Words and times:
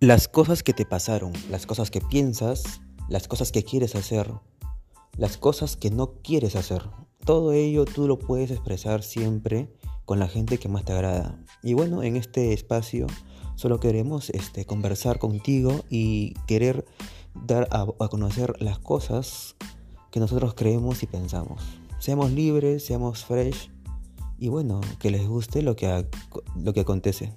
Las 0.00 0.28
cosas 0.28 0.62
que 0.62 0.72
te 0.72 0.86
pasaron, 0.86 1.32
las 1.50 1.66
cosas 1.66 1.90
que 1.90 2.00
piensas, 2.00 2.80
las 3.08 3.26
cosas 3.26 3.50
que 3.50 3.64
quieres 3.64 3.96
hacer, 3.96 4.32
las 5.16 5.38
cosas 5.38 5.76
que 5.76 5.90
no 5.90 6.12
quieres 6.22 6.54
hacer. 6.54 6.88
Todo 7.24 7.50
ello 7.52 7.84
tú 7.84 8.06
lo 8.06 8.16
puedes 8.16 8.52
expresar 8.52 9.02
siempre 9.02 9.74
con 10.04 10.20
la 10.20 10.28
gente 10.28 10.58
que 10.58 10.68
más 10.68 10.84
te 10.84 10.92
agrada. 10.92 11.44
Y 11.64 11.74
bueno, 11.74 12.04
en 12.04 12.14
este 12.14 12.52
espacio 12.52 13.08
solo 13.56 13.80
queremos 13.80 14.30
este, 14.30 14.64
conversar 14.66 15.18
contigo 15.18 15.84
y 15.90 16.34
querer 16.46 16.84
dar 17.34 17.66
a, 17.72 17.82
a 17.82 18.08
conocer 18.08 18.54
las 18.60 18.78
cosas 18.78 19.56
que 20.12 20.20
nosotros 20.20 20.54
creemos 20.54 21.02
y 21.02 21.06
pensamos. 21.06 21.60
Seamos 21.98 22.30
libres, 22.30 22.84
seamos 22.84 23.24
fresh 23.24 23.72
y 24.38 24.46
bueno, 24.46 24.80
que 25.00 25.10
les 25.10 25.26
guste 25.26 25.62
lo 25.62 25.74
que, 25.74 26.06
lo 26.54 26.72
que 26.72 26.80
acontece. 26.80 27.34